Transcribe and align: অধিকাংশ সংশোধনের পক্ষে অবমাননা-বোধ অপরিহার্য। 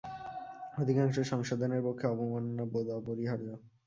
অধিকাংশ 0.77 1.15
সংশোধনের 1.31 1.81
পক্ষে 1.83 2.05
অবমাননা-বোধ 2.07 2.87
অপরিহার্য। 2.91 3.47